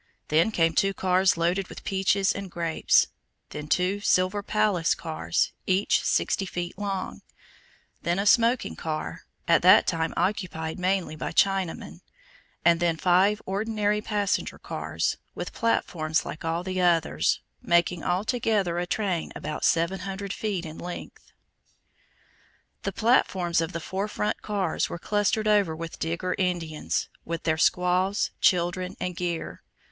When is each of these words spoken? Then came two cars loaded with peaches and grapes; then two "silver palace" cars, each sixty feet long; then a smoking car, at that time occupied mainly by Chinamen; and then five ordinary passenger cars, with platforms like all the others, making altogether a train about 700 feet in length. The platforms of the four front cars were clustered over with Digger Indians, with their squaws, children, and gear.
Then 0.29 0.49
came 0.49 0.73
two 0.73 0.95
cars 0.95 1.37
loaded 1.37 1.67
with 1.67 1.83
peaches 1.83 2.33
and 2.33 2.49
grapes; 2.49 3.05
then 3.51 3.67
two 3.67 3.99
"silver 3.99 4.41
palace" 4.41 4.95
cars, 4.95 5.53
each 5.67 6.03
sixty 6.03 6.47
feet 6.47 6.75
long; 6.75 7.21
then 8.01 8.17
a 8.17 8.25
smoking 8.25 8.75
car, 8.75 9.25
at 9.47 9.61
that 9.61 9.85
time 9.85 10.11
occupied 10.17 10.79
mainly 10.79 11.15
by 11.15 11.31
Chinamen; 11.31 12.01
and 12.65 12.79
then 12.79 12.97
five 12.97 13.43
ordinary 13.45 14.01
passenger 14.01 14.57
cars, 14.57 15.17
with 15.35 15.53
platforms 15.53 16.25
like 16.25 16.43
all 16.43 16.63
the 16.63 16.81
others, 16.81 17.39
making 17.61 18.03
altogether 18.03 18.79
a 18.79 18.87
train 18.87 19.31
about 19.35 19.63
700 19.63 20.33
feet 20.33 20.65
in 20.65 20.79
length. 20.79 21.31
The 22.81 22.91
platforms 22.91 23.61
of 23.61 23.71
the 23.71 23.79
four 23.79 24.07
front 24.07 24.41
cars 24.41 24.89
were 24.89 24.97
clustered 24.97 25.47
over 25.47 25.75
with 25.75 25.99
Digger 25.99 26.33
Indians, 26.39 27.07
with 27.23 27.43
their 27.43 27.59
squaws, 27.59 28.31
children, 28.39 28.95
and 28.99 29.15
gear. 29.15 29.61